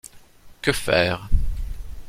[0.63, 1.29] Que faire?